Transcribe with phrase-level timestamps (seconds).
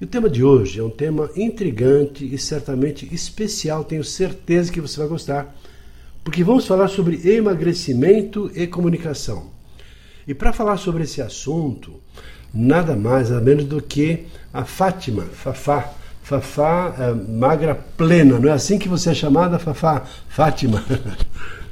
[0.00, 4.80] E o tema de hoje é um tema intrigante e certamente especial, tenho certeza que
[4.80, 5.56] você vai gostar,
[6.22, 9.50] porque vamos falar sobre emagrecimento e comunicação.
[10.24, 11.94] E para falar sobre esse assunto,
[12.54, 18.52] nada mais, nada menos do que a Fátima, Fafá, Fafá é, magra plena, não é
[18.52, 20.04] assim que você é chamada, Fafá?
[20.28, 20.84] Fátima?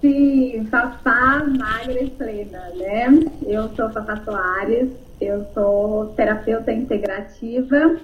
[0.00, 3.08] Sim, Fafá magra plena, né?
[3.46, 4.90] Eu sou Fafá Soares,
[5.20, 7.96] eu sou terapeuta integrativa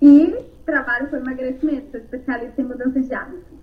[0.00, 0.34] e
[0.64, 3.58] trabalho com emagrecimento, sou especialista em mudanças de hábitos.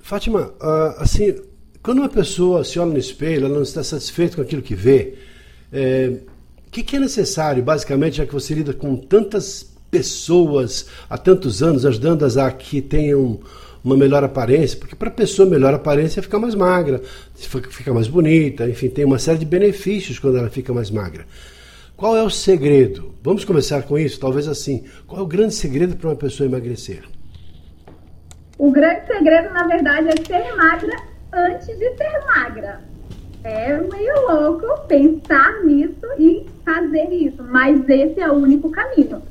[0.00, 1.36] Fátima, uh, assim,
[1.82, 5.16] quando uma pessoa se olha no espelho, ela não está satisfeita com aquilo que vê,
[5.72, 6.18] é,
[6.66, 11.62] o que, que, é necessário, basicamente, já que você lida com tantas pessoas há tantos
[11.62, 13.40] anos, ajudando-as a que tenham
[13.82, 17.00] uma melhor aparência, porque para a pessoa melhor aparência é ficar mais magra,
[17.34, 21.26] fica mais bonita, enfim, tem uma série de benefícios quando ela fica mais magra.
[21.96, 23.14] Qual é o segredo?
[23.22, 24.84] Vamos começar com isso, talvez assim.
[25.06, 27.04] Qual é o grande segredo para uma pessoa emagrecer?
[28.56, 30.96] O grande segredo, na verdade, é ser magra
[31.32, 32.80] antes de ser magra.
[33.44, 39.22] É meio louco pensar nisso e fazer isso, mas esse é o único caminho.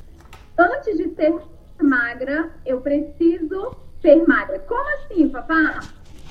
[0.60, 1.34] Antes de ser
[1.82, 4.60] magra, eu preciso ser magra.
[4.60, 5.80] Como assim, papá?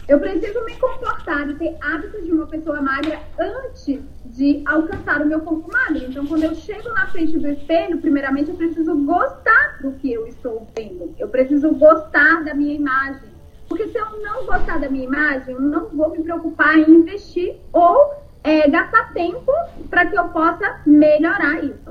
[0.07, 5.27] Eu preciso me comportar e ter hábitos de uma pessoa magra antes de alcançar o
[5.27, 6.05] meu corpo magro.
[6.05, 10.27] Então, quando eu chego na frente do espelho, primeiramente eu preciso gostar do que eu
[10.27, 11.15] estou vendo.
[11.19, 13.31] Eu preciso gostar da minha imagem.
[13.67, 17.56] Porque se eu não gostar da minha imagem, eu não vou me preocupar em investir
[17.72, 18.12] ou
[18.44, 19.50] é, gastar tempo
[19.88, 21.88] para que eu possa melhorar isso.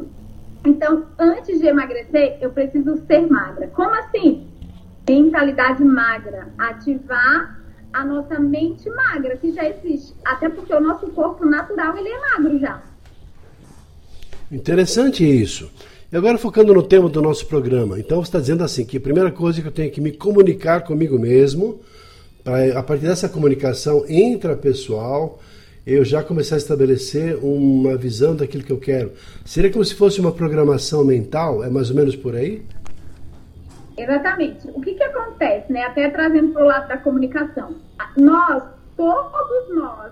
[0.67, 3.67] Então, antes de emagrecer, eu preciso ser magra.
[3.67, 4.45] Como assim?
[5.07, 6.49] Mentalidade magra.
[6.57, 7.57] Ativar
[7.93, 10.13] a nossa mente magra, que já existe.
[10.25, 12.83] Até porque o nosso corpo natural, ele é magro já.
[14.51, 15.71] Interessante isso.
[16.11, 17.97] E agora focando no tema do nosso programa.
[17.97, 20.81] Então você está dizendo assim que a primeira coisa que eu tenho que me comunicar
[20.81, 21.79] comigo mesmo,
[22.43, 25.39] para a partir dessa comunicação intrapessoal,
[25.87, 29.13] eu já começar a estabelecer uma visão daquilo que eu quero.
[29.45, 31.63] Seria como se fosse uma programação mental?
[31.63, 32.61] É mais ou menos por aí?
[33.97, 34.67] Exatamente.
[34.75, 35.83] O que, que acontece, né?
[35.83, 37.73] Até trazendo para o lado da comunicação.
[38.17, 38.63] Nós,
[38.97, 40.11] todos nós,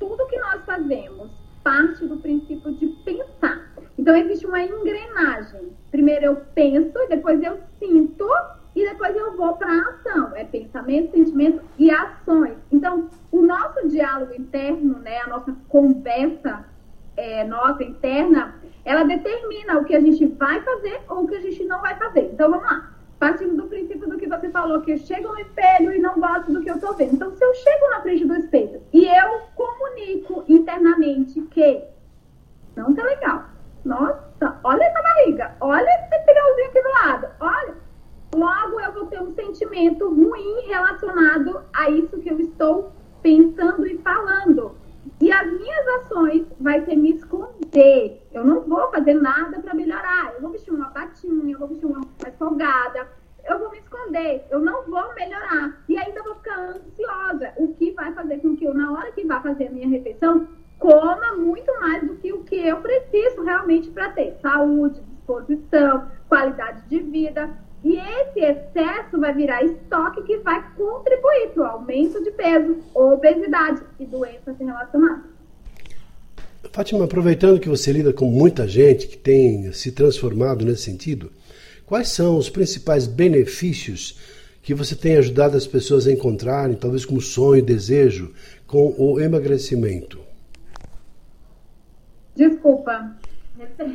[0.00, 1.30] tudo que nós fazemos
[1.62, 3.72] parte do princípio de pensar.
[3.96, 5.70] Então existe uma engrenagem.
[5.92, 8.28] Primeiro eu penso, depois eu sinto
[8.74, 10.34] e depois eu vou para a ação.
[10.34, 12.56] É pensamento, sentimento e ações.
[12.72, 13.08] Então
[13.42, 16.64] nosso diálogo interno, né, a nossa conversa
[17.16, 18.54] é, nossa interna,
[18.84, 21.96] ela determina o que a gente vai fazer ou o que a gente não vai
[21.96, 22.30] fazer.
[22.32, 22.90] Então vamos lá.
[23.18, 26.52] Partindo do princípio do que você falou, que eu chego no espelho e não gosto
[26.52, 27.14] do que eu tô vendo.
[27.14, 31.84] Então, se eu chego na frente do espelho e eu comunico internamente que
[32.74, 33.44] não tá legal.
[33.84, 37.82] Nossa, olha essa barriga, olha esse finalzinho aqui do lado, olha.
[38.34, 42.90] Logo eu vou ter um sentimento ruim relacionado a isso que eu estou
[43.22, 44.76] pensando e falando.
[45.20, 48.26] E as minhas ações vai ser me esconder.
[48.32, 50.32] Eu não vou fazer nada para melhorar.
[50.34, 53.08] Eu vou vestir uma patinha, eu vou vestir uma mais folgada.
[53.44, 54.44] Eu vou me esconder.
[54.50, 55.80] Eu não vou melhorar.
[55.88, 57.52] E ainda vou ficar ansiosa.
[57.56, 60.46] O que vai fazer com que eu, na hora que vá fazer a minha refeição,
[60.78, 66.82] coma muito mais do que o que eu preciso realmente para ter saúde, disposição, qualidade
[66.88, 67.48] de vida.
[67.92, 73.82] E esse excesso vai virar estoque que vai contribuir para o aumento de peso, obesidade
[74.00, 75.30] e doenças relacionadas.
[76.72, 81.30] Fátima, aproveitando que você lida com muita gente que tem se transformado nesse sentido,
[81.84, 84.18] quais são os principais benefícios
[84.62, 88.32] que você tem ajudado as pessoas a encontrarem, talvez como sonho e desejo,
[88.66, 90.18] com o emagrecimento?
[92.34, 93.18] Desculpa.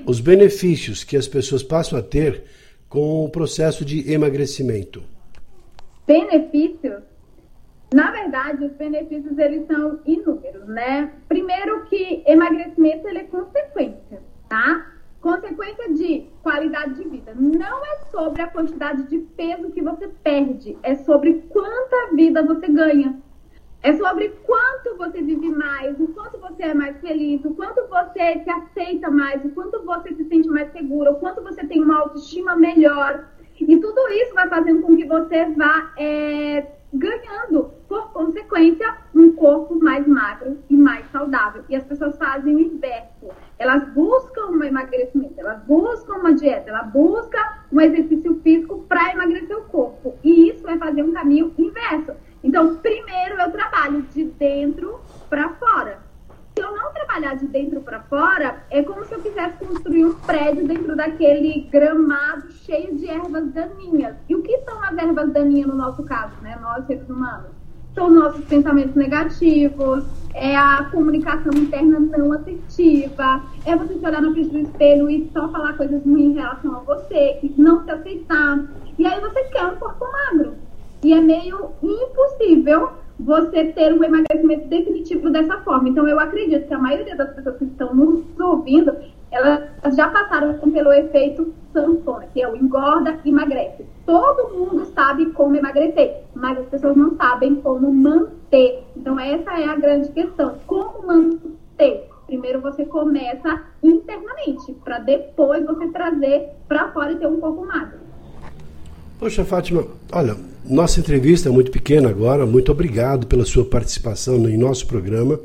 [0.05, 2.43] Os benefícios que as pessoas passam a ter
[2.89, 5.03] com o processo de emagrecimento?
[6.05, 7.03] Benefícios?
[7.93, 11.11] Na verdade, os benefícios eles são inúmeros, né?
[11.27, 14.91] Primeiro que emagrecimento ele é consequência, tá?
[15.21, 17.33] Consequência de qualidade de vida.
[17.35, 22.67] Não é sobre a quantidade de peso que você perde, é sobre quanta vida você
[22.67, 23.21] ganha.
[23.87, 28.43] É sobre quanto você vive mais, o quanto você é mais feliz, o quanto você
[28.43, 32.01] se aceita mais, o quanto você se sente mais segura, o quanto você tem uma
[32.01, 33.29] autoestima melhor.
[33.57, 39.81] E tudo isso vai fazendo com que você vá é, ganhando, por consequência, um corpo
[39.81, 41.63] mais magro e mais saudável.
[41.69, 43.29] E as pessoas fazem o inverso.
[43.57, 47.39] Elas buscam um emagrecimento, elas buscam uma dieta, elas buscam
[47.71, 50.15] um exercício físico para emagrecer o corpo.
[50.25, 52.11] E isso vai fazer um caminho inverso.
[52.43, 54.99] Então, primeiro eu trabalho de dentro
[55.29, 55.99] para fora.
[56.55, 60.13] Se eu não trabalhar de dentro para fora, é como se eu quisesse construir um
[61.17, 64.15] daquele gramado cheio de ervas daninhas.
[64.29, 66.57] E o que são as ervas daninhas no nosso caso, né?
[66.61, 67.47] Nós, seres humanos?
[67.95, 70.03] São os nossos pensamentos negativos,
[70.35, 75.27] é a comunicação interna não assertiva, é você se olhar na frente do espelho e
[75.33, 78.63] só falar coisas ruins em relação a você, que não se aceitar.
[78.99, 80.53] E aí você quer um corpo magro.
[81.03, 85.89] E é meio impossível você ter um emagrecimento definitivo dessa forma.
[85.89, 88.95] Então, eu acredito que a maioria das pessoas que estão nos ouvindo,
[89.37, 93.85] elas já passaram pelo efeito sanfona, que é o engorda e emagrece.
[94.05, 98.83] Todo mundo sabe como emagrecer, mas as pessoas não sabem como manter.
[98.95, 100.55] Então, essa é a grande questão.
[100.65, 102.09] Como manter?
[102.25, 107.99] Primeiro você começa internamente, para depois você trazer para fora e ter um corpo magro.
[109.19, 110.35] Poxa, Fátima, olha,
[110.65, 112.45] nossa entrevista é muito pequena agora.
[112.45, 115.39] Muito obrigado pela sua participação em nosso programa.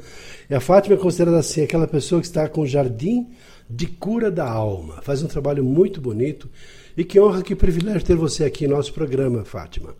[0.51, 3.29] E a Fátima é considerada assim aquela pessoa que está com o jardim
[3.69, 5.01] de cura da alma.
[5.03, 6.49] Faz um trabalho muito bonito
[6.97, 9.95] e que honra, que privilégio ter você aqui em nosso programa, Fátima.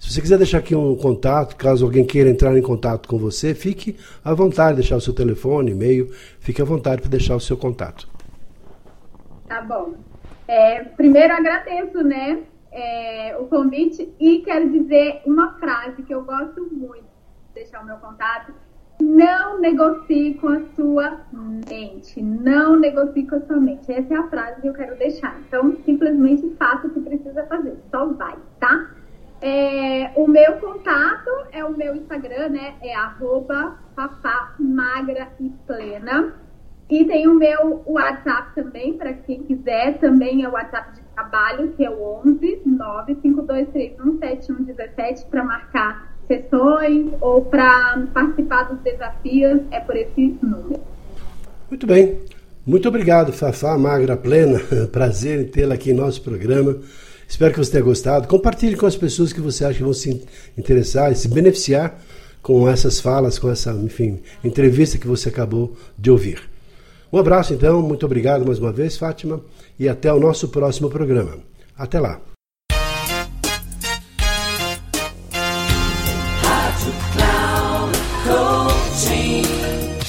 [0.00, 3.54] Se você quiser deixar aqui um contato, caso alguém queira entrar em contato com você,
[3.54, 7.56] fique à vontade, deixar o seu telefone, e-mail, fique à vontade para deixar o seu
[7.56, 8.08] contato.
[9.48, 9.94] Tá bom.
[10.46, 16.62] É, primeiro agradeço, né, é, o convite e quero dizer uma frase que eu gosto
[16.72, 17.02] muito
[17.48, 18.52] de deixar o meu contato.
[19.08, 22.20] Não negocie com a sua mente.
[22.20, 23.90] Não negocie com a sua mente.
[23.90, 25.34] Essa é a frase que eu quero deixar.
[25.48, 27.78] Então, simplesmente faça o que precisa fazer.
[27.90, 28.90] Só vai, tá?
[29.40, 32.74] É, o meu contato é o meu Instagram, né?
[32.82, 33.78] É arroba
[34.58, 36.34] magra e plena.
[36.90, 41.72] E tem o meu WhatsApp também, para quem quiser, também é o WhatsApp de trabalho,
[41.72, 49.96] que é o 11 952317117 para marcar sessões ou para participar dos desafios, é por
[49.96, 50.80] esse número.
[51.68, 52.20] Muito bem.
[52.64, 54.60] Muito obrigado, Fafá Magra Plena.
[54.92, 56.76] Prazer em tê-la aqui em nosso programa.
[57.26, 58.28] Espero que você tenha gostado.
[58.28, 60.24] Compartilhe com as pessoas que você acha que vão se
[60.56, 62.00] interessar e se beneficiar
[62.40, 66.40] com essas falas, com essa, enfim, entrevista que você acabou de ouvir.
[67.12, 67.82] Um abraço, então.
[67.82, 69.40] Muito obrigado mais uma vez, Fátima
[69.78, 71.38] e até o nosso próximo programa.
[71.76, 72.37] Até lá!